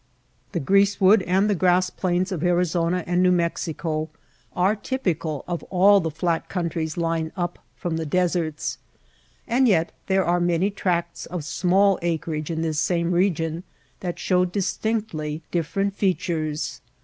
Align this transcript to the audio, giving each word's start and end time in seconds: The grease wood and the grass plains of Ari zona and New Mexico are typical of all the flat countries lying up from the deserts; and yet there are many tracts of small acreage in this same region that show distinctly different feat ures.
The 0.53 0.59
grease 0.59 0.99
wood 0.99 1.21
and 1.27 1.47
the 1.47 1.53
grass 1.53 1.91
plains 1.91 2.31
of 2.31 2.41
Ari 2.43 2.65
zona 2.65 3.03
and 3.05 3.21
New 3.21 3.31
Mexico 3.31 4.09
are 4.55 4.75
typical 4.75 5.45
of 5.47 5.61
all 5.69 5.99
the 5.99 6.09
flat 6.09 6.49
countries 6.49 6.97
lying 6.97 7.31
up 7.37 7.59
from 7.75 7.97
the 7.97 8.05
deserts; 8.07 8.79
and 9.47 9.67
yet 9.67 9.91
there 10.07 10.25
are 10.25 10.39
many 10.39 10.71
tracts 10.71 11.27
of 11.27 11.43
small 11.45 11.99
acreage 12.01 12.49
in 12.49 12.63
this 12.63 12.79
same 12.79 13.11
region 13.11 13.63
that 13.99 14.17
show 14.17 14.43
distinctly 14.43 15.43
different 15.51 15.95
feat 15.95 16.17
ures. 16.21 16.79